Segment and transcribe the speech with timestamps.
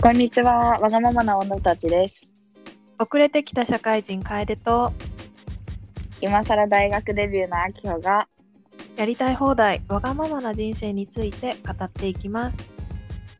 [0.00, 2.20] こんにちは、わがままな女たちです。
[3.00, 4.92] 遅れてきた社会人楓と
[6.20, 8.28] 今更大学デビューのあきほが、
[8.96, 12.64] やりたい放題わがままな人生について語っていきます。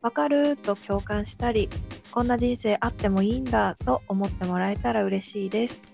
[0.02, 1.70] わかると共感したり、
[2.10, 5.84] こんな人生あってもいいんだと思ってもらえたら嬉しいです。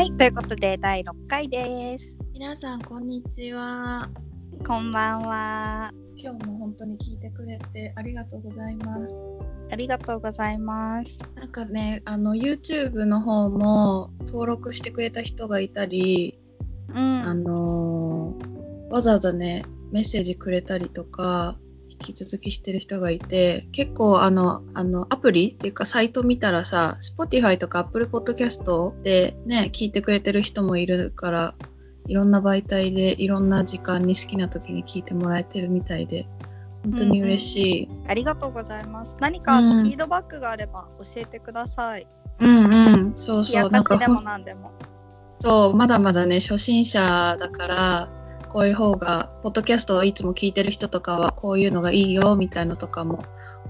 [0.00, 2.16] はい、ということで第6回です。
[2.32, 4.08] 皆さんこんにちは。
[4.66, 5.92] こんばんは。
[6.16, 9.14] 今日も本当に聞いてくれてありがとうございます。
[9.70, 11.18] ありがとうございます。
[11.34, 16.38] なんかね、あの YouTube の方も登録してくれた人がいたり、
[16.88, 17.20] うん。
[17.22, 21.58] あのーわざわざねメッセージくれたりとか。
[22.00, 31.54] 引き続きしてる人がいて結構あのあのアプリっていうかサイト見たらさ Spotify とか Apple Podcast でね聞いてくれてる人もいるから
[32.06, 36.26] いろんな媒体でいろんな時間に好きな時に聞いてもらえてるみたいで
[36.82, 37.88] 本当に嬉しい。
[38.08, 39.16] ありがとうございます。
[39.20, 42.06] 何かフィードバックがあれば教えてください。
[42.40, 43.98] うんうん、そう冷やそう、なんか。
[45.40, 48.08] そう、まだまだね、初心者だから、
[48.50, 53.24] こういう方が、ポッドキャストをいつも聞いてる人とかは、こういうのがいいよみたいのとかも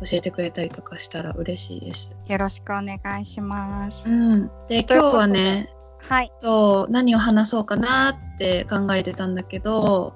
[0.05, 2.17] 教えてくれたりとかしたら嬉しいです。
[2.27, 4.08] よろしくお願いします。
[4.08, 4.51] うん。
[4.69, 6.33] で、今日はね、はい。
[6.42, 10.14] そう何を話そうかなって考えてたんだけど、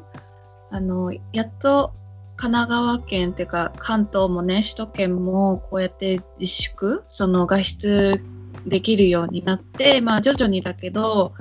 [0.70, 1.92] あの、やっと
[2.36, 8.24] 神奈川県っていうか関東もね首都圏もこうやって自粛その外出
[8.66, 11.32] できるようになってまあ徐々にだけど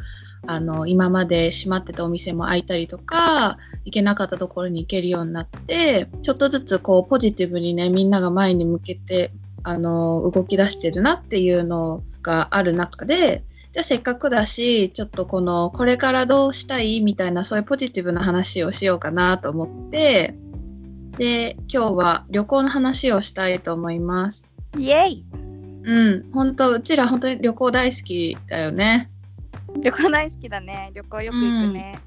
[0.45, 9.31] あの今まで閉まってたお店も開いたりとか行けなかったところに行けるようになってちょっとずつこうポジティブにねみんなが前に向けて
[9.63, 20.35] あの動き出してるなっていうのがある中でじゃあせっかくだしちょっとこのこれからどうしたいみたいなそういうポジティブな話をしようかなと思って
[21.17, 24.47] で今日は旅行の話をしたいと思います。
[24.77, 25.25] イエイ
[25.85, 29.11] うん、本当うちら本当に旅行大好きだよね。
[29.81, 30.91] 旅行大好きだね。
[30.93, 31.99] 旅行よく行くね。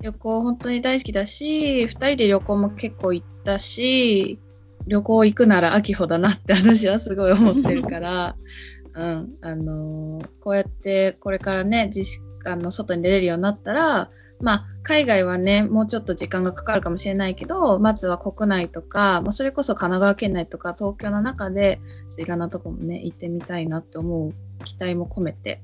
[0.00, 4.38] 旅行本当に大好きだし2人で旅行も結構行ったし
[4.86, 8.36] 旅行行くなら秋穂だなって私はすごい思ってるから、
[8.94, 14.10] うんあのーこうやってこれからね自粛あの外に出れるようになったら
[14.40, 21.78] まあ海外はねもうちょっと時間がかかるかもしれないけどまずは国内とか、まあ、それこそ神奈川県内とか東京の中で
[22.16, 24.32] いろんなとこもね行ってみたいなって思う
[24.64, 25.60] 期待も込めて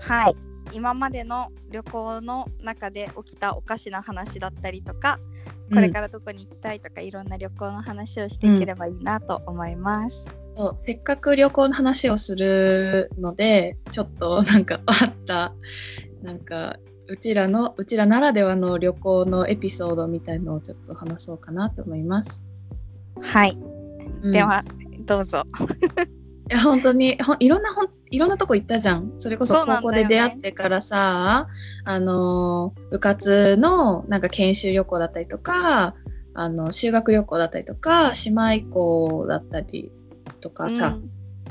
[0.00, 0.45] はい。
[0.72, 5.18] 今までの旅行の中で起きたおかしな話だったりとか、
[5.72, 10.24] これからどこに行きたいとか、いろんな旅行の話をしていければいいなと思います。
[10.56, 15.52] そうせっかく旅行の話をするのでちょっとなんかあった
[16.22, 16.78] なんか
[17.08, 22.42] うちらのうちらならではの旅行のエピソードみたいのをちょっと話そうかなと思います。
[23.20, 23.56] はい。
[24.22, 24.64] うんでは、
[25.00, 25.44] どうぞ。
[26.48, 29.14] いや本当にほんいろんなほんいろんなとこ行ったじゃん。
[29.18, 31.48] それこそ高校で出会ってからさ、
[31.84, 35.94] あの部活のなんか研修旅行だったりとか
[36.34, 39.90] あの修学旅行だったりとか姉妹校だったり
[40.40, 40.96] とかさ、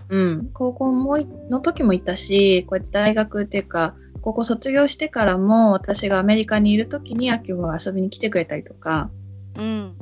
[0.10, 9.10] うん、高校もいの時も行ったしこうやって大学っていうか高校卒業してからも私がアメリカにいる時に秋穂が遊びに来てくれたりとか、
[9.58, 9.98] うん。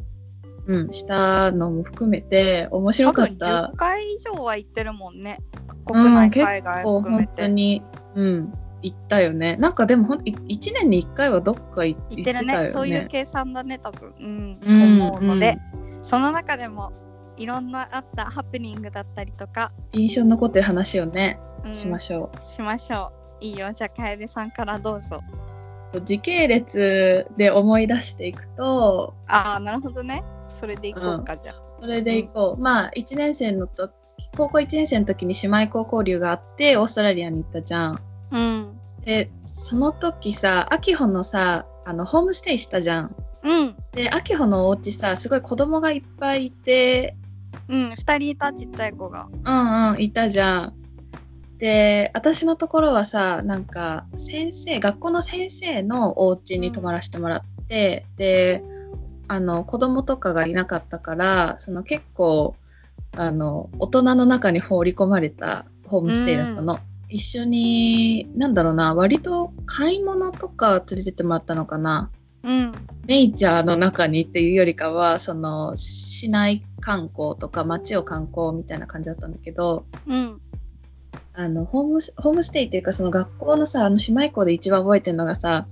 [0.66, 3.76] うん、したのも含めて面白かった10。
[3.76, 5.40] 回以上は行ってるもんね。
[5.86, 7.44] 国うん海外含めて。
[7.44, 7.84] 当に、
[8.16, 9.58] うん、行ったよね。
[9.58, 12.68] なんかでもほん1年に1回はどっか行行ってるねたよね。
[12.70, 14.14] そういう計算だね、多分。
[14.20, 15.58] うん、うん思うので、
[16.04, 16.92] その中でも
[17.38, 23.46] いろんなあったハプニングだったりとか、印象に残ってる話をね、うんしましょしましょう。
[23.46, 25.22] いいよ、じゃあ、楓さんからどうぞ。
[25.94, 26.02] う。
[26.02, 30.24] 時系列で思い出していくと、ああ、なるほどね。
[30.60, 31.56] それでいこうか、じゃあ。
[31.82, 32.62] それで行こう。
[32.62, 33.90] まあ、1年生のと
[34.38, 38.02] 高校1年生の時に姉妹校交流があって、オーストラリアに行ったじゃん。
[38.32, 38.80] うん。
[39.06, 43.16] で、その時さ、秋穂のさ、あの、ホームステイしたじゃん。
[43.44, 43.76] うん。
[43.92, 47.16] で、秋穂のお家さ、すごい子供がいっぱいいて、
[47.68, 49.28] うん、2人いたちっちゃい子が。
[49.44, 50.74] うんうん、いたじゃん。
[51.58, 58.64] で、私のところはさ、なんか、先生、学校の先生のお家に泊まらせてもらって、で、
[59.34, 62.56] あの、子供とかがいなかったから、その結構、
[63.14, 66.78] あの、大人の中に放り込まれたホームステイだったの。
[67.10, 72.12] 一緒に、なんだろうな、割と買い物とか連れてってもらったのかな。
[72.44, 72.74] うん。
[73.08, 80.42] ネイチャーの中にっていうよりかはその市内観光とか街を観光みたいな感じだったんだけどうん。
[81.34, 85.68] あのホームホームステイっていうかその学校のさあの姉妹校で一番覚えてるのがさ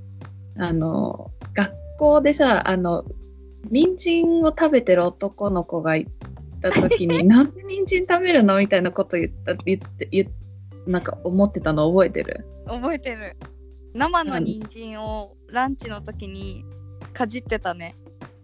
[0.58, 3.06] あの学校でさあの
[3.70, 6.08] 人参を食べてる男の子がい
[6.62, 8.58] た時に なんで人参食べるの？
[8.58, 10.32] みたいなこと言った言って言っ
[10.88, 12.46] なんか思ってたの覚えてる？
[12.66, 13.36] 覚えてる。
[13.94, 16.64] 生の人参をランチの時に
[17.14, 17.96] かじってたね。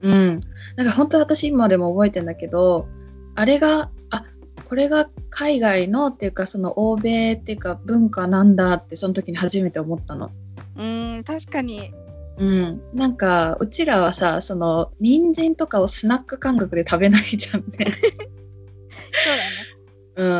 [0.01, 0.39] うん。
[0.75, 2.87] なんか本当私今でも覚えてんだけど
[3.35, 4.25] あれがあ
[4.65, 10.31] これが海外のっていうかその欧米っていうか文化なんだってその時に初めて思ったの。
[10.75, 11.93] うーん確かに
[12.37, 17.67] うん、なんかうちらはさその人参とかをスナック感覚で食べないじゃんね。
[17.69, 17.97] そうだね。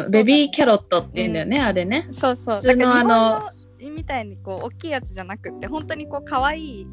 [0.06, 2.08] うん、ベビーキャロットっていうんだよね、あれね。
[2.12, 2.56] そうそう。
[2.58, 3.50] 普通のあの
[3.80, 6.88] みたいにこう大きいやつじゃなくって本当にこう可愛い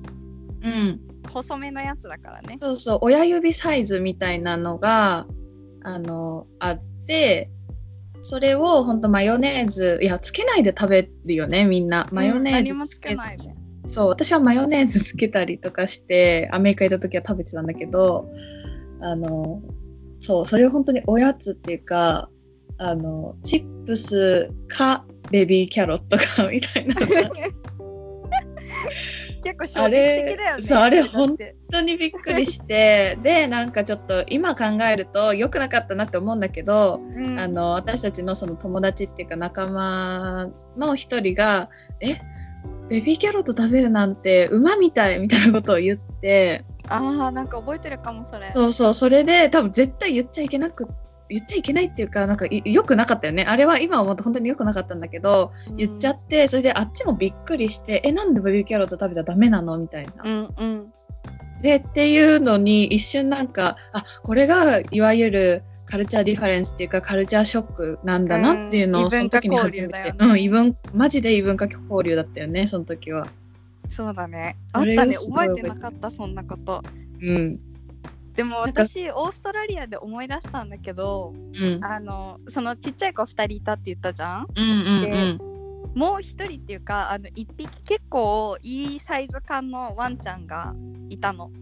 [0.62, 2.58] うん、細めのやつだからね。
[2.60, 2.98] そうそう。
[3.02, 5.26] 親指サイズみたいなのが
[5.82, 7.50] あのあって
[8.22, 12.08] それをほんとマヨネーズいやつけないで食べるよねみんな。
[12.10, 13.53] マヨネー何もつズつけ,、けないで
[13.86, 18.28] そう私はマヨネーズつけたりとかしてアメリカ行った時は食べてたんだけど
[19.00, 19.62] あの
[20.20, 22.30] そうそれを本当におやつっていうか
[22.78, 26.94] あのチップスかベビーキャロットかみたいな。
[26.94, 27.06] さ
[29.44, 31.36] 結構衝撃的だよねそうあれ本
[31.70, 37.38] 当にびっくりしてでなんかちょっと今考えると良くなかったなって思うんだけど、うん。
[37.38, 40.48] あの私たちのその友達っていうか仲間
[40.78, 41.68] の一人が
[42.00, 42.14] 「え
[42.88, 50.88] ベビーキャロット食べるなんて馬みたい」みたいなことを言ってあーなんか覚えてるかもそれそうそうそれで多分絶対言っちゃいけなく
[51.30, 60.12] 言っちゃいけないっていうかなんかい良くなかったよねあれは今思うと本当に良くなかったんだけど言っちゃっってそれであっちもびっくりして「えなんでベビーキャロット食べたらダメなの?」みたいな。
[60.24, 60.92] うんうん
[61.62, 73.26] でっていうのに一瞬なんかあこれがいわゆる culture difference っていうかカルチャーショックなんだなっていうのうんをその時に初めて、ねうん異文マジで異文化交流だったよねその時は。
[73.90, 74.56] そうだね。
[74.72, 75.14] あったね。
[75.14, 76.82] 覚えてなかったそんなこと。
[77.20, 77.60] うん。
[78.34, 81.84] でも私オーストラリアで思い出したんだけどうん。
[81.84, 84.46] あのそのちっちゃい子2人いたって言ったじゃん？
[84.56, 85.54] うんうん
[85.94, 90.74] もう1人っていうかあの1匹結構いいサイズ感のワンちゃんが
[91.08, 91.52] いたの。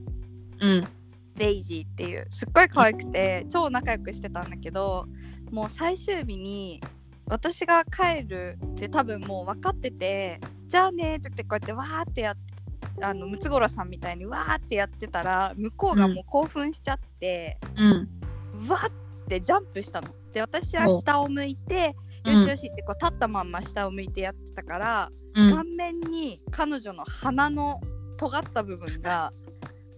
[0.61, 0.89] うん
[1.37, 5.07] デイジーっていうすっごい可愛くて超仲良くしてたんだけど
[5.51, 6.81] もう最終日に
[7.27, 12.53] 私が帰るって多分もう分かっててじゃあねって言ってこうやってわーってやって
[13.01, 18.69] あのムツゴロウさんみたいにわーってやってたら向こうがもう興奮しちゃって、うん。
[18.69, 18.93] わーっ
[19.29, 20.09] てジャンプしたの。
[20.33, 22.35] で私は下を向いて、うん。
[22.35, 25.55] よしよしってこう立ったまんま下を向いてやってたから、うん。
[25.55, 27.81] 顔面に彼女の鼻の
[28.19, 29.33] 尖った部分が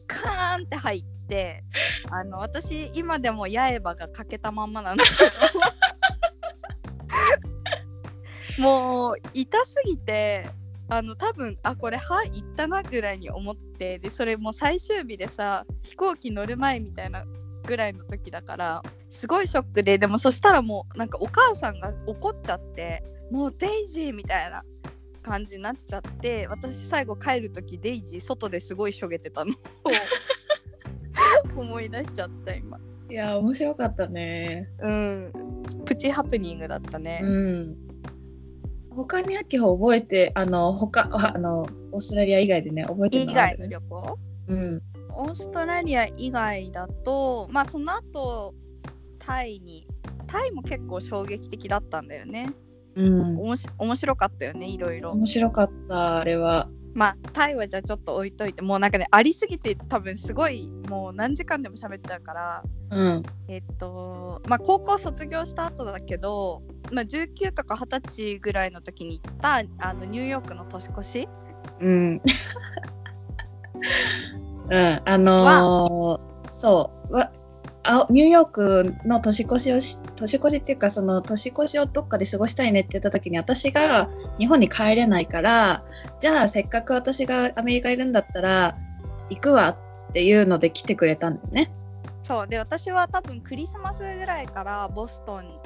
[0.06, 1.64] カーンって入って
[2.10, 5.20] あの私今でも八重歯が欠けたまんまなんだけど。
[8.62, 10.46] もう痛すぎて
[10.88, 17.24] あの多分あこれ歯いったなぐらいに思ってでそれもう最終日でさ飛行機乗る前みたいな
[17.66, 24.62] ぐらいの時だからすごいショックででもそしたらもうなんかお母さんが怒っちゃってもうデイジーみたいな
[25.22, 29.52] 感じになっちゃって私最後帰る時デイジー外ですごいしょげてたの。
[29.52, 29.54] を
[31.64, 32.78] 思い出しちゃった今。
[33.10, 34.68] いや面白かったね。
[34.80, 35.32] うん。
[35.84, 37.76] プチハプニングだったね、うん。
[38.90, 44.18] 他に秋穂覚えてあの他あのオーストラリア以外でね覚えてる以外の旅行？
[44.48, 44.82] うん。
[45.16, 48.54] オーストラリア以外だとまあその後
[49.18, 49.86] タイに
[50.26, 52.52] タイも結構衝撃的だったんだよね。
[52.94, 53.38] うん。
[53.38, 55.12] おもし面白かったよねいろいろ。
[55.12, 63.22] 面白かったあれはまあタイはじゃあちょっと置いといてもうなんかねありすぎて多分すごいもう何時間でも喋っちゃうからうん。
[63.48, 71.28] えっとまあ高校卒業した後だけど、まあ、19とか20歳ぐらいの時に行ったあのニューヨークの年越し。
[71.80, 72.22] うん。
[74.70, 77.14] うん、あのーそう。
[77.14, 77.30] わ
[77.86, 85.84] あニューヨークの年越しをし年越しっていうかその年越しをどっかで過ごしたいねって言った時に私が日本に帰れないから
[86.18, 88.78] じゃあせっかく私がアメリカいるんだったら
[89.28, 91.70] 行くわっていうので来てくれたんだよね。
[92.22, 92.46] そう。
[92.48, 95.60] で私は多分クリスマスぐらいからボストン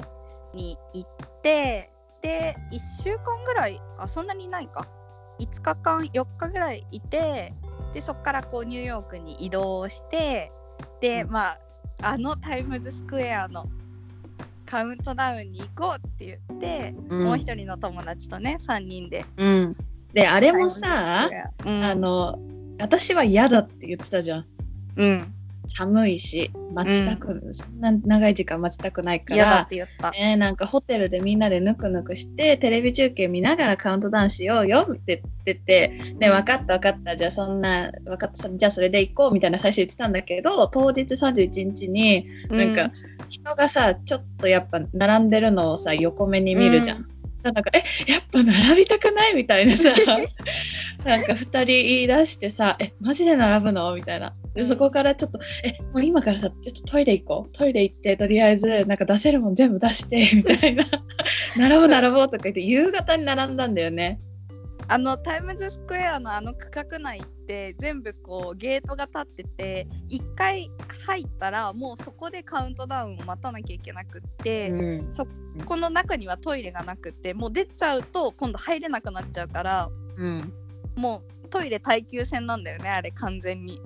[0.53, 1.89] に行って
[2.21, 4.87] で1週間ぐらいあそんなにいないか。
[5.39, 7.53] 5日間4日ぐらいいて
[7.93, 10.51] でそこからこうニューヨークに移動して
[10.99, 11.31] で、うん。
[11.31, 11.59] まあ
[12.01, 13.67] あのタイムズスクエアの
[14.65, 17.25] カウントダウンに行こうって言って、うん。
[17.25, 19.25] もう一人の友達とね3人で。
[19.37, 19.75] うん、
[20.13, 21.29] であれもさ
[21.65, 22.39] うん、あの
[22.79, 24.45] 私は嫌だって言ってたじゃん。
[24.95, 25.33] うん
[25.69, 30.11] 寒いし待ちたく、そんな長い時間待ちたくないから、て言った。
[30.11, 42.91] ね、なんかホテルでみんなでぬくぬくしてテレビ中継見ながらカウントダウンしようよって言っててで分かった分かったじゃあそんな分かったじゃあそれで行こうみたいな最初言ってたんだけど当日31日になんか、
[43.29, 47.01] 人がさちょっとやっぱ並んでるのをさ横目に見るじゃん。
[47.01, 47.09] う
[47.39, 49.93] さなんかえやっぱ並びたくないみたいなさ
[51.05, 60.83] なんか2人言い出してさ「えマジで並ぶの?」みたいなでそこからちょっと「えもう今からさちょっとトイレ行こうトイレ行ってとりあえずなんか出せるもん全部出して」 みたいな
[61.57, 64.19] 「並ぼう並ぼう」とか言って夕方に並んだんだよね。
[64.91, 70.69] あのタイムズスクエアのあの区画内って全部こうゲートが立ってて1回
[71.05, 75.13] 入ったらもうそこでカウントダウンを待たなきゃいけなくって、うん
[75.65, 80.53] この中にはトイレがなくってもう出ちゃうと今度入れなくなっちゃうからうん、
[80.95, 83.81] もうトイレ耐久戦なんだよねあれ完全に。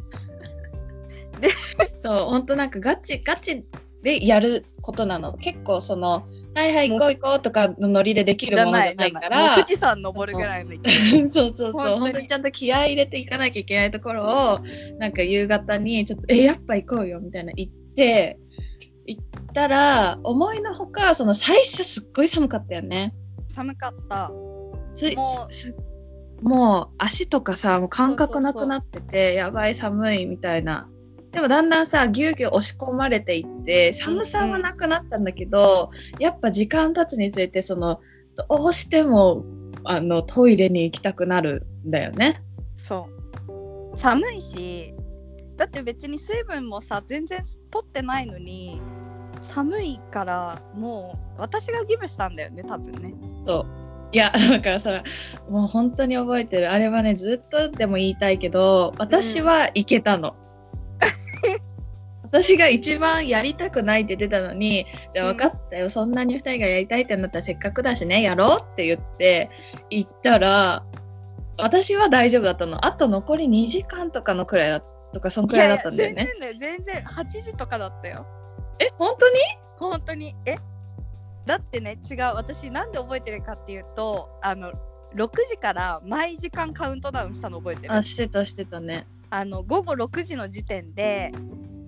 [2.01, 3.65] そう本当なんかガチガチ
[4.03, 5.33] でやることなの。
[5.33, 9.55] 結構その「はいはい行こう行こう」とかのノリでできるものじゃないから。
[9.55, 10.71] 富士山登るぐらいの
[11.31, 11.97] そうそうそう。
[11.97, 12.27] 本当に。
[12.27, 14.59] ちゃんと気合い入れていかなきゃいけないところを
[14.99, 18.37] なんか夕方にちょっと「えやっぱ行こうよ」みたいな言って
[19.05, 19.21] 行っ
[19.53, 23.13] たら思いのほかその最初すっごい寒かったよね。
[23.49, 24.31] 寒かった。
[24.95, 25.75] ついもうす
[26.41, 30.89] もう足とかさもう感覚なくなっててやばい寒いみたいな。
[31.33, 37.99] でもだんだんさぎゅうぎゅう押し込まれていって寒さはなくなったんだけど、やっぱ時間経つにつれてその
[38.35, 39.43] どうしても
[39.83, 42.41] あのトイレに行きたくなるんだよね。
[42.77, 43.07] そ
[43.93, 44.93] う寒いし
[45.57, 48.81] だって別に水分もさ全然取ってないのに
[49.41, 53.13] 寒いからもう私がギブしたんだよね多分ね
[53.45, 53.65] そう
[54.11, 55.03] いやだからさ
[55.49, 60.35] もう本当に覚えてるあれはねずっとでも言いたいけど私は行けたの。
[62.23, 69.49] 私が一番やりたくないって言ってたのにじゃあ分かったよ、そんなに2人がやりたいってなったらせっかくだしねやろうって言って
[69.89, 70.83] 行ったら
[71.57, 72.85] 私は大丈夫だったの。
[72.85, 74.81] あと残り2時間とかのくらいだ
[75.13, 76.33] とかそんくらいだったんだよね。
[76.39, 78.25] 全然だよ全然8時とかだったよ。
[78.79, 79.39] え本当に？
[79.77, 80.35] 本当に？
[80.45, 80.55] え？
[81.45, 82.17] だってね違う。
[82.35, 84.71] 私なんで覚えてるかっていうとあの
[85.15, 87.93] 6時から毎時間カウントダウンしたの覚えてる。
[87.93, 89.05] あしてたしてたね。
[89.35, 91.31] あの午後6時の時点で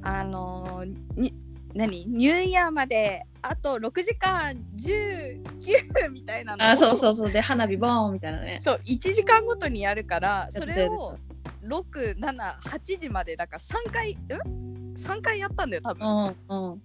[0.02, 0.84] あの
[1.16, 1.32] に
[1.76, 2.08] 何？
[2.08, 7.32] ニューイヤーまであと6時間19みたいなのをあそうそうそう。
[7.32, 8.58] で花火ボーンみたいなね。
[8.62, 11.20] そう1時間ごとにやるからそれを
[11.68, 16.82] 678時までだから3回ん？3回やったんだよ多う分んうん。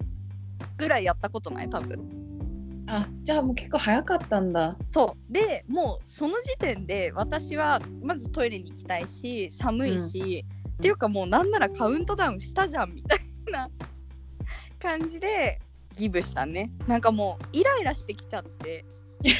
[0.76, 2.19] ぐらいやったことない多分
[2.92, 4.76] あじゃあもう結構早かったんだ。
[4.90, 5.32] そう。
[5.32, 13.18] でもうその時点で私はまずトイレに行きたいし寒いし、っていうかもうなんならカウントダウンしたじゃんみたい
[13.52, 13.70] な
[14.80, 15.60] 感じで
[15.96, 16.72] ギブしたね。
[16.88, 18.84] なんかもうイライラしてきちゃって。
[19.22, 19.30] い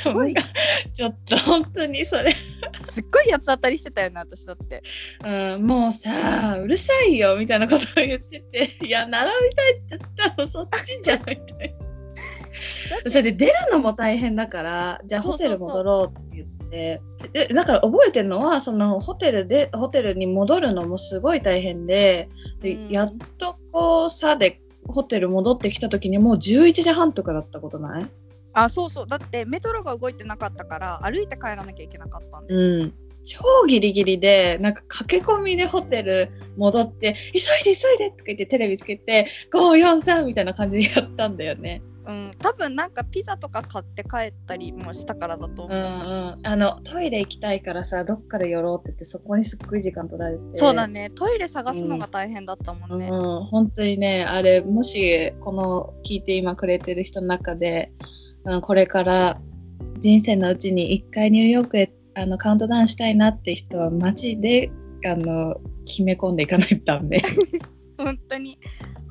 [0.92, 2.35] ちょっと本当にそれ、
[2.85, 4.83] すっごい八つ当たりしてたよね私だって。
[5.25, 8.87] うん、もうさうるさいよみたいなことを言ってて。
[8.87, 11.89] いや並びたいって言ったのそっちじゃんみたいな
[13.07, 16.50] それで出るのも大変だからじゃあホテル戻ろうって言って。
[16.71, 22.28] でだから覚えてるのはそのホテルでホテルに戻るのもすごい大変で
[22.61, 22.88] で、うん。
[22.90, 28.07] やっとこうさでホテル戻ってきた時にもう11時半とかだったことない？
[28.52, 29.07] あそうそう。
[29.09, 41.83] だってメトロが動いてなかったから歩いて帰らなきゃいけなかったんでうん、超ギリギリでなんか駆け込みでホテル戻って「急いで急いで!」とか言ってテレビつけて「543」みたいな感じでやったんだよね。
[42.07, 50.42] うん多分なんかピザとか買って帰ったりもしたからだと思う、うんうん、あのトイレ行きたいからさどっから寄ろうって言ってそこにすっごい時間取られて。
[50.57, 51.11] そうだね。
[51.11, 57.92] トイレ探すのが大変だったもんね、うん、本当にねあれもしこの聞いて今くれてる人の中で、
[58.45, 59.40] うん、これから
[59.99, 64.71] 人生のうちに1回ニューヨークへあのカウントダウンしたいなって人はマジで
[65.07, 67.23] あの決め込んでいかないとダメ。
[67.99, 68.59] 本当に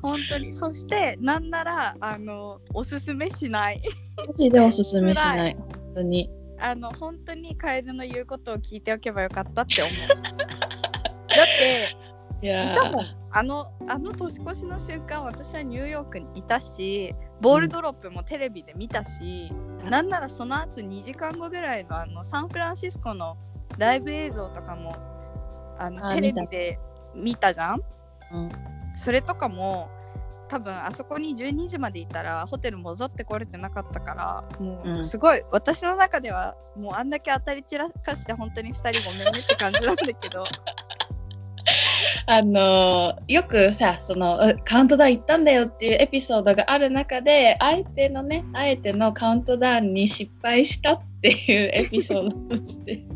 [0.02, 0.52] 本当に。
[0.52, 3.82] そしてなんならあのおすすめしない。
[4.16, 5.54] マジでおすすめしない。
[5.54, 6.30] 本当に。
[6.58, 10.22] あの本当に楓の言うことを聞いておけばよかったって思う。
[10.22, 11.96] だって
[12.42, 19.52] いたもんあのあの年越しの瞬間私はニューヨークにいたしボールドロップもテレビで見たし、
[19.84, 19.90] うん。
[19.90, 23.36] なんならその後2時間後ぐらいのあのサンフランシスコの
[23.78, 24.96] ライブ映像とかも
[25.78, 26.78] あのあテレビで
[27.14, 27.82] 見たじゃん？
[28.32, 28.48] うん
[29.00, 29.88] それとかも
[30.50, 35.04] 多分あそこに12時までいたらホテル戻ってこれてなかったからもううん。
[35.04, 40.44] すごい、私の中ではもうあんだけ当たり散らかして本当に2人ごめんねって感じなんだけど。
[42.26, 53.06] あのよくさそのうカウントダウン行ったんだよっていうエピソードがある中であえてのねあえてのカウントダウンに失敗したっていう エピソードとして、本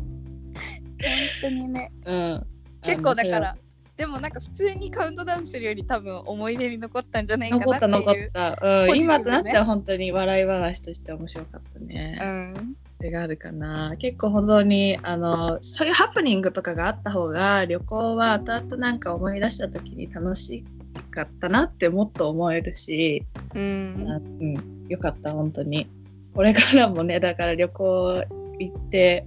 [1.41, 1.91] 当にね。
[2.05, 2.47] うん、
[2.81, 3.57] 結構だから
[3.97, 7.91] でもなんか普通にカウントダウンするより多分思い出に残ったんじゃないかなっていう。
[7.91, 12.19] 残った残った、うん、今となっては本当に笑い話として面白かったね。
[12.21, 12.75] うん。
[12.97, 13.95] それがあるかな。
[13.97, 20.65] 結構本当にあのそういうハプニングとかがあった方が旅行は後々なんか思い出した時に楽し
[21.11, 23.23] かったなってもっと思えるし、
[23.53, 24.05] うん。
[24.09, 25.87] あうん、よかった本当に。
[26.33, 28.23] これからもねだから旅行
[28.59, 29.25] 行って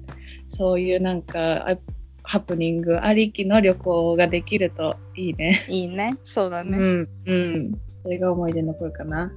[0.50, 1.78] そういうなんかあ
[2.28, 5.64] ハプニングありきの旅行ができるといいね。
[5.66, 6.18] いいね。
[6.24, 6.76] そうだね。
[6.76, 7.72] うんうん。
[8.02, 9.32] それが思い出に残るかな。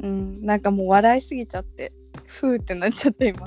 [0.00, 0.44] うん。
[0.44, 1.92] なんかもう笑いすぎちゃって。
[2.26, 3.44] ふーってなっちゃって今。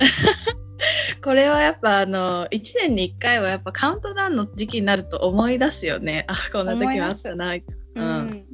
[1.22, 6.24] これはやっぱあの1年に1回はやっぱカウントダウンの時期になると思い出すよね。
[6.26, 7.56] あこんな時もあったな。
[7.56, 7.64] い
[7.94, 8.44] うん。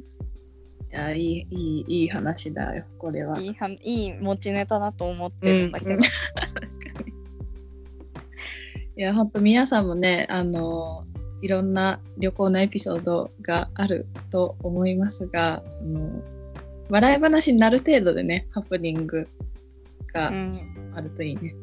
[0.91, 3.39] やいいいいいい話だよこれは。
[3.39, 5.99] いいはいい持ちネタだと思ってるんだけど、うん
[8.97, 11.05] いや本当皆さんもねあの
[11.41, 16.21] いろんな旅行のエピソードがあると思いますが、あの
[16.89, 19.27] 笑い話になる程度でねハプニング
[20.13, 21.53] がうん、あるといいね。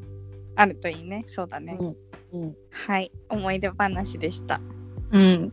[0.57, 1.25] あるといいね。
[1.27, 1.97] そうだね、うん
[2.43, 2.57] うん。
[2.71, 3.11] はい。
[3.31, 4.61] 思い出話でした。
[5.11, 5.23] うん。
[5.23, 5.51] い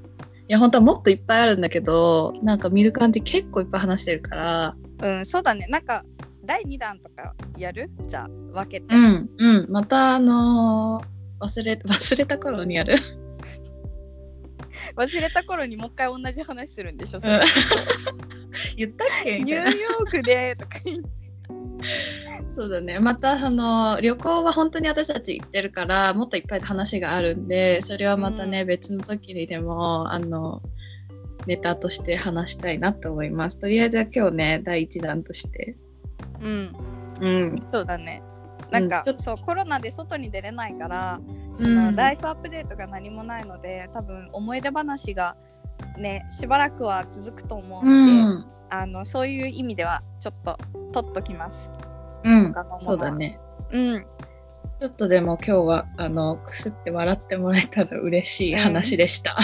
[0.50, 5.66] や、本当はもっといっぱいあるんだけど、なんか見る感じ結構いっぱい話してるから、うんそうだね。
[5.70, 6.04] なんか
[6.44, 7.90] 第2弾とかやる？
[8.08, 9.72] じゃあ分けて、うん、うん。
[9.72, 12.96] また、あのー忘れ、 忘れた頃にやる。
[14.96, 17.24] 忘れた頃にもう一回同じ話するんでしょ、うん
[18.76, 19.40] 言ったっけ？
[19.40, 21.10] ニューヨークでとか言って
[22.50, 23.00] そうだね。
[23.00, 30.62] また、その、旅行は本当に私たち行ってるから、もっといっぱい話があるんで、それはまたね、別の時にでも、あの、
[31.48, 33.60] ネタとして話したいなと思います。
[33.60, 35.78] とりあえずは今日ね、第一弾として。
[36.42, 36.76] うん
[37.22, 37.64] うん。
[37.72, 38.22] そうだね
[38.72, 41.20] なんか、うんちょっとそうコロナで外に出れないから、
[41.58, 45.36] うそのんライフアップデートが何もないので多分思い出話が
[45.98, 48.46] ねしばらくは続くと思ううので、ん。
[48.72, 50.58] あのそういう意味ではちょっと
[50.94, 51.72] 取っときます。
[52.24, 53.40] うんそうだね。
[53.72, 54.06] うん、
[54.80, 59.38] ちょっとでも今日はあのくすって笑ってもらえたら嬉しい話でした。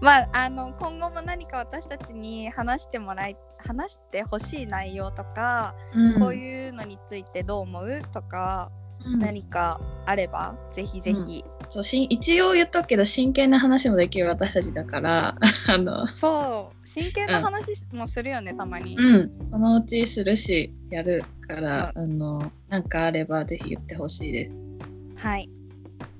[0.00, 5.74] まああの今後も何か私たちに話してもらい話してほしい内容とか、
[6.18, 8.70] こういうのについてどう思うとか、
[9.04, 9.18] うん。
[9.18, 15.36] 何かあればぜひぜひ、そうし一応言っとくけど真剣な話もできる私たちだから
[15.68, 16.06] あの。
[16.08, 16.88] そう。
[16.88, 18.96] 真剣な話もするよね、たまに。
[18.96, 19.46] うん。
[19.46, 25.24] そのうちするしやるから、あのなんかあればぜひ言ってほしいです。
[25.24, 25.48] はい。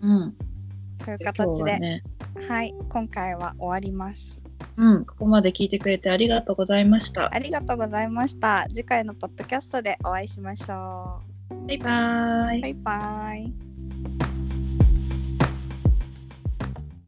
[0.00, 0.34] うん。
[1.04, 1.24] というで。
[1.24, 2.02] 今形で、ね、
[2.48, 4.40] はい今回は終わります。
[4.76, 7.32] うんここまで聞いてくれてありがとうございました。
[7.32, 8.66] ありがとうございました。
[8.68, 11.20] 次回のポッドキャストでお会いしましょ
[11.66, 12.62] バイバーイう。
[12.62, 14.29] バイバイ。